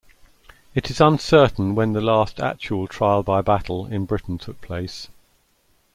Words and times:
It 0.73 0.89
is 0.89 0.99
uncertain 0.99 1.75
when 1.75 1.93
the 1.93 2.01
last 2.01 2.39
actual 2.39 2.87
trial 2.87 3.21
by 3.21 3.41
battle 3.41 3.85
in 3.85 4.05
Britain 4.05 4.39
took 4.39 4.59
place. 4.59 5.09